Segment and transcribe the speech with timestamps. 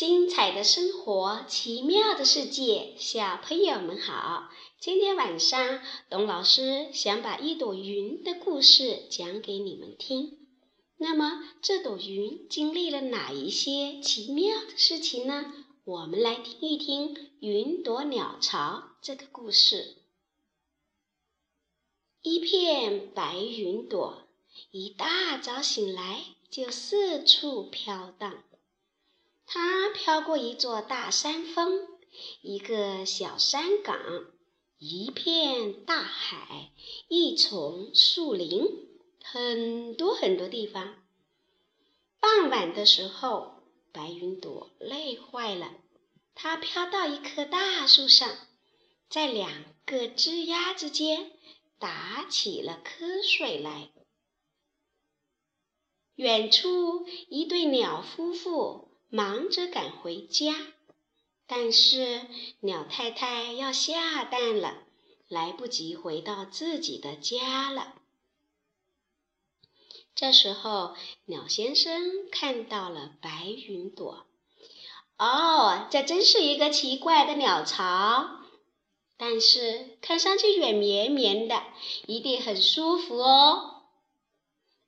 [0.00, 4.48] 精彩的生活，奇妙的世界，小朋友们好！
[4.78, 10.38] 今天晚上，董老师想把一朵云的故事讲给你们听。
[10.96, 15.52] 那么，这朵云经历了哪一些奇妙的事情呢？
[15.84, 19.96] 我们来听一听《云朵鸟巢》这个故事。
[22.22, 24.22] 一片白云朵，
[24.70, 28.42] 一大早醒来就四处飘荡。
[29.52, 31.88] 它飘过一座大山峰，
[32.40, 33.98] 一个小山岗，
[34.78, 36.70] 一片大海，
[37.08, 38.64] 一丛树林，
[39.24, 41.02] 很多很多地方。
[42.20, 45.74] 傍晚的时候，白云朵累坏了，
[46.36, 48.30] 它飘到一棵大树上，
[49.08, 51.32] 在两个枝丫之间
[51.80, 53.90] 打起了瞌睡来。
[56.14, 58.89] 远处一对鸟夫妇。
[59.10, 60.54] 忙着赶回家，
[61.46, 62.22] 但是
[62.60, 64.78] 鸟太太要下蛋了，
[65.28, 67.94] 来不及回到自己的家了。
[70.14, 70.94] 这时候，
[71.24, 74.26] 鸟先生看到了白云朵。
[75.18, 78.40] 哦，这真是一个奇怪的鸟巢，
[79.16, 81.62] 但是看上去软绵绵的，
[82.06, 83.79] 一定很舒服哦。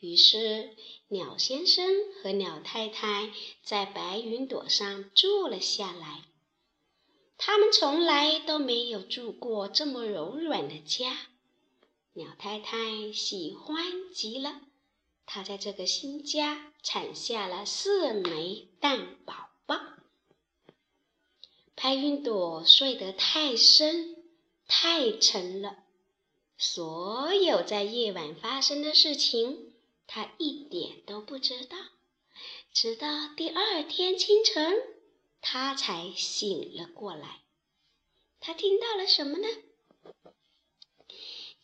[0.00, 0.70] 于是。
[1.08, 1.86] 鸟先生
[2.22, 3.30] 和鸟太太
[3.62, 6.22] 在白云朵上住了下来。
[7.36, 11.16] 他们从来都没有住过这么柔软的家。
[12.14, 14.62] 鸟太太喜欢极了，
[15.26, 19.78] 她在这个新家产下了四枚蛋宝宝。
[21.76, 24.16] 白云朵睡得太深、
[24.66, 25.84] 太沉了，
[26.56, 29.73] 所有在夜晚发生的事情。
[30.06, 31.76] 他一点都不知道，
[32.72, 34.76] 直到第二天清晨，
[35.40, 37.42] 他才醒了过来。
[38.40, 39.48] 他听到了什么呢？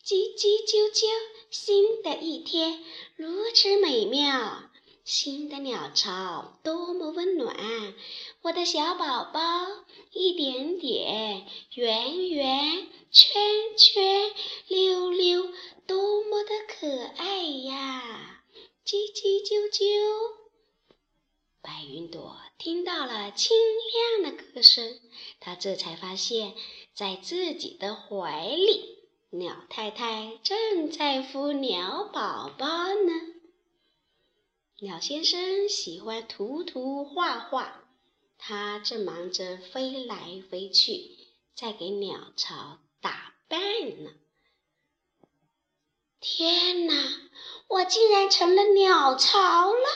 [0.03, 1.05] 叽叽啾啾，
[1.51, 2.83] 新的一天
[3.15, 4.71] 如此美妙，
[5.03, 7.93] 新的鸟巢多么温暖，
[8.41, 9.41] 我的小宝宝
[10.11, 14.31] 一点点，圆圆，圈圈，
[14.67, 15.53] 溜溜，
[15.91, 18.45] 多么的可爱呀！
[18.85, 19.83] 叽叽啾啾，
[21.61, 23.57] 白云朵听到了清
[24.21, 25.01] 亮的歌声，
[25.41, 26.55] 它这才发现，
[26.95, 28.99] 在自己的怀里，
[29.31, 33.11] 鸟太太正在孵鸟宝宝呢。
[34.79, 37.83] 鸟先生喜欢涂涂画画，
[38.37, 41.17] 他正忙着飞来飞去，
[41.53, 43.59] 在给鸟巢打扮
[44.05, 44.11] 呢。
[46.21, 46.93] 天哪！
[47.67, 49.87] 我竟然成了鸟巢了！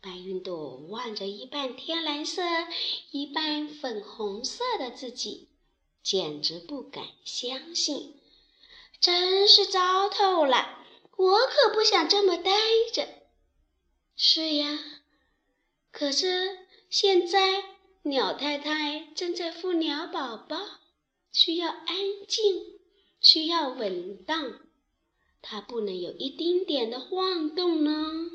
[0.00, 2.42] 白云朵望着一半天蓝色、
[3.12, 5.50] 一半粉红色的自己，
[6.02, 8.20] 简直不敢相信，
[8.98, 10.84] 真是糟透了！
[11.16, 12.50] 我可不想这么待
[12.92, 13.06] 着。
[14.16, 14.80] 是呀，
[15.92, 17.62] 可是现在
[18.02, 20.58] 鸟太太正在孵鸟宝宝，
[21.30, 21.86] 需要安
[22.26, 22.80] 静，
[23.20, 24.63] 需要稳当。
[25.46, 28.30] 它不能有一丁点的晃动呢。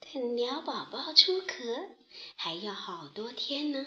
[0.00, 1.88] 等鸟宝宝出壳
[2.36, 3.84] 还要好多天呢。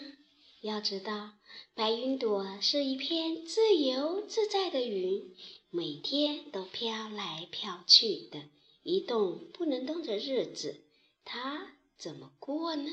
[0.60, 1.32] 要知道，
[1.74, 5.34] 白云朵是一片自由自在的云，
[5.70, 8.42] 每天都飘来飘去的，
[8.82, 10.82] 一动不能动的日子，
[11.24, 12.90] 它怎么过呢？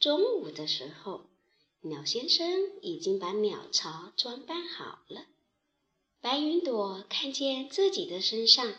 [0.00, 1.30] 中午的时候，
[1.82, 5.26] 鸟先生已经把鸟巢装扮好了。
[6.22, 8.76] 白云朵看见自己的身上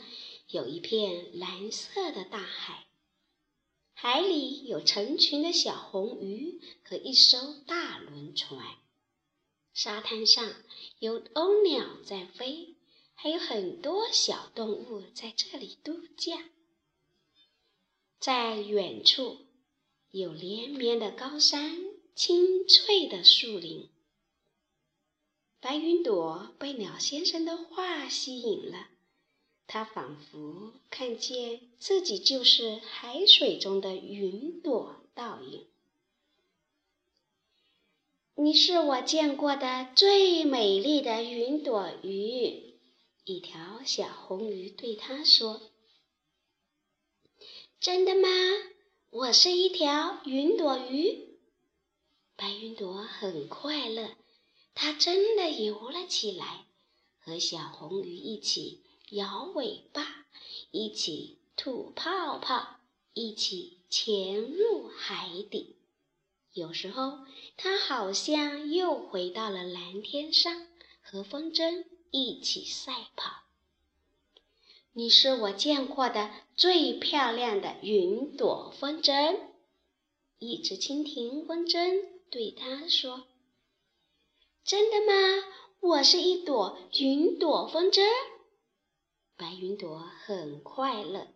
[0.48, 2.88] 有一片蓝色的大海，
[3.94, 8.78] 海里有成群的小红鱼和一艘大轮船，
[9.74, 10.54] 沙滩上
[11.00, 12.78] 有鸥鸟在飞，
[13.14, 16.50] 还有很多小动物在这里度假。
[18.20, 19.40] 在远处
[20.12, 21.78] 有连绵的高山、
[22.16, 23.90] 青翠的树林。
[25.64, 28.90] 白云朵被鸟先生的话吸引了，
[29.66, 35.66] 它仿佛看见自己就是海水中的云朵倒影。
[38.36, 42.74] 你是我见过的最美丽的云朵鱼，
[43.24, 45.62] 一条小红鱼对它说
[47.80, 48.28] ：“真的吗？
[49.12, 51.38] 我是一条云朵鱼。”
[52.36, 54.10] 白云朵很快乐。
[54.76, 56.66] 它真的游了起来，
[57.20, 58.82] 和小红鱼一起
[59.12, 60.26] 摇尾巴，
[60.72, 62.78] 一起吐泡泡，
[63.14, 65.76] 一起潜入海底。
[66.54, 67.20] 有时候，
[67.58, 70.68] 它好像又回到了蓝天上，
[71.02, 73.44] 和风筝一起赛跑。
[74.92, 79.40] 你是我见过的最漂亮的云朵风筝，
[80.38, 83.24] 一只蜻蜓风筝对它说
[84.66, 85.46] ：“真的吗？
[85.80, 88.02] 我是一朵云朵风筝。”
[89.36, 91.28] 白云朵很快乐，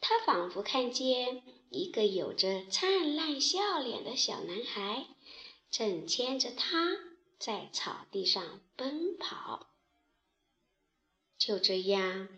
[0.00, 5.06] 它仿佛看见一个有着灿烂笑脸的小男孩，
[5.70, 6.96] 正牵着它
[7.38, 9.66] 在草地上奔跑。
[11.38, 12.28] 就这样。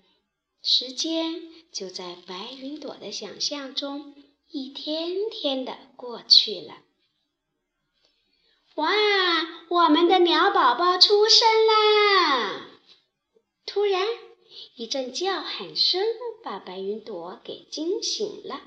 [0.65, 1.43] 时间
[1.73, 4.15] 就在白云朵的想象中
[4.49, 6.85] 一天天的过去了。
[8.77, 8.91] 哇，
[9.69, 12.71] 我们的鸟宝宝出生啦！
[13.67, 14.07] 突然，
[14.77, 16.03] 一阵叫喊声
[16.43, 18.63] 把白云朵给惊醒了。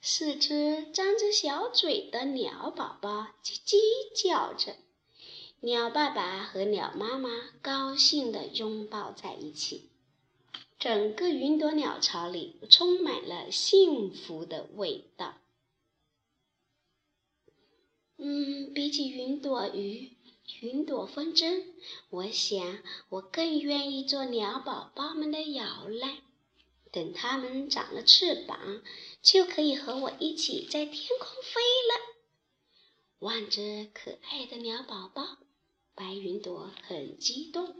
[0.00, 3.78] 四只张着小嘴的鸟宝宝叽叽
[4.12, 4.74] 叫着，
[5.60, 7.30] 鸟爸爸和鸟妈妈
[7.62, 9.88] 高兴地拥抱在一起。
[10.80, 15.36] 整个云朵鸟巢里充满了幸福的味道。
[18.24, 20.12] 嗯，比起云朵鱼、
[20.60, 21.64] 云朵风筝，
[22.08, 22.78] 我想
[23.08, 26.18] 我更愿意做鸟宝宝们的摇篮。
[26.92, 28.80] 等它们长了翅膀，
[29.22, 31.60] 就可以和我一起在天空飞
[31.90, 32.00] 了。
[33.18, 35.38] 望着可爱的鸟宝宝，
[35.96, 37.74] 白云朵很激动。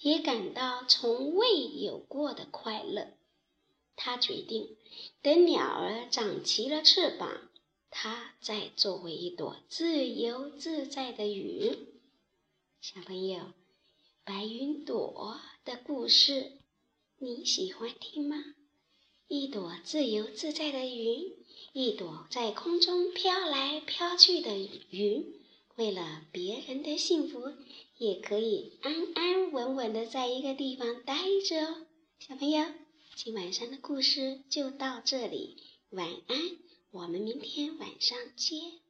[0.00, 3.08] 也感到从未有过的快乐。
[3.96, 4.76] 他决定，
[5.20, 7.47] 等鸟儿长齐了翅膀，
[7.90, 11.86] 它在作为一朵自由自在的云。
[12.80, 13.52] 小朋友，
[14.24, 16.52] 白云朵的故事
[17.18, 18.36] 你喜欢听吗？
[19.26, 21.34] 一朵自由自在的云，
[21.72, 24.56] 一朵在空中飘来飘去的
[24.90, 25.34] 云。
[25.76, 27.52] 为了别人的幸福，
[27.98, 31.16] 也可以安安稳稳的在一个地方待
[31.48, 31.86] 着哦。
[32.18, 32.64] 小朋友，
[33.16, 35.56] 今晚上的故事就到这里，
[35.90, 36.38] 晚安，
[36.90, 38.87] 我们明天晚上见。